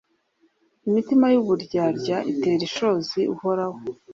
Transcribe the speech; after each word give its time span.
Imitima 0.87 1.25
y’uburyarya 1.33 2.17
itera 2.31 2.63
ishozi 2.69 3.19
Uhoraho 3.33 3.77